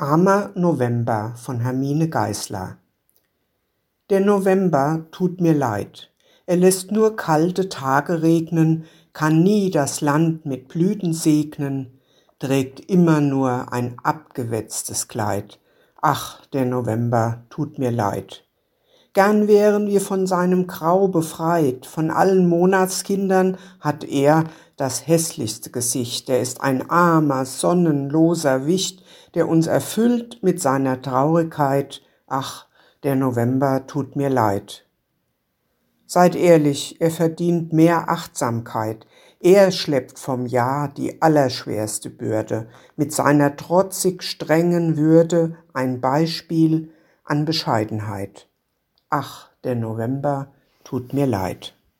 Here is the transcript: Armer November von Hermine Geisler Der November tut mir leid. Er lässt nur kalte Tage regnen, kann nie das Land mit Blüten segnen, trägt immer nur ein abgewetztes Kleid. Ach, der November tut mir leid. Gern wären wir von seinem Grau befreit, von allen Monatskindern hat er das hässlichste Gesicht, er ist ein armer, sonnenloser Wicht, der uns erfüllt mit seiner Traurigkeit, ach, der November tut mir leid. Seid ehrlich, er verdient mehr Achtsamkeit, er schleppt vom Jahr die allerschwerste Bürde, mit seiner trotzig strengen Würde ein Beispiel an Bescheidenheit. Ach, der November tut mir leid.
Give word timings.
Armer 0.00 0.52
November 0.54 1.34
von 1.34 1.58
Hermine 1.58 2.08
Geisler 2.08 2.78
Der 4.10 4.20
November 4.20 5.06
tut 5.10 5.40
mir 5.40 5.54
leid. 5.54 6.12
Er 6.46 6.56
lässt 6.56 6.92
nur 6.92 7.16
kalte 7.16 7.68
Tage 7.68 8.22
regnen, 8.22 8.84
kann 9.12 9.42
nie 9.42 9.72
das 9.72 10.00
Land 10.00 10.46
mit 10.46 10.68
Blüten 10.68 11.12
segnen, 11.12 11.98
trägt 12.38 12.78
immer 12.88 13.20
nur 13.20 13.72
ein 13.72 13.96
abgewetztes 14.04 15.08
Kleid. 15.08 15.58
Ach, 16.00 16.46
der 16.46 16.64
November 16.64 17.42
tut 17.50 17.80
mir 17.80 17.90
leid. 17.90 18.47
Gern 19.14 19.48
wären 19.48 19.86
wir 19.86 20.00
von 20.00 20.26
seinem 20.26 20.66
Grau 20.66 21.08
befreit, 21.08 21.86
von 21.86 22.10
allen 22.10 22.48
Monatskindern 22.48 23.56
hat 23.80 24.04
er 24.04 24.44
das 24.76 25.06
hässlichste 25.06 25.70
Gesicht, 25.70 26.28
er 26.28 26.40
ist 26.40 26.60
ein 26.60 26.88
armer, 26.90 27.46
sonnenloser 27.46 28.66
Wicht, 28.66 29.02
der 29.34 29.48
uns 29.48 29.66
erfüllt 29.66 30.42
mit 30.42 30.60
seiner 30.60 31.00
Traurigkeit, 31.00 32.02
ach, 32.26 32.66
der 33.02 33.16
November 33.16 33.86
tut 33.86 34.14
mir 34.14 34.28
leid. 34.28 34.86
Seid 36.06 36.36
ehrlich, 36.36 37.00
er 37.00 37.10
verdient 37.10 37.72
mehr 37.72 38.10
Achtsamkeit, 38.10 39.06
er 39.40 39.70
schleppt 39.70 40.18
vom 40.18 40.46
Jahr 40.46 40.88
die 40.88 41.22
allerschwerste 41.22 42.10
Bürde, 42.10 42.68
mit 42.96 43.12
seiner 43.12 43.56
trotzig 43.56 44.22
strengen 44.22 44.96
Würde 44.96 45.56
ein 45.72 46.00
Beispiel 46.00 46.90
an 47.24 47.44
Bescheidenheit. 47.44 48.47
Ach, 49.10 49.48
der 49.64 49.74
November 49.74 50.48
tut 50.84 51.14
mir 51.14 51.26
leid. 51.26 51.77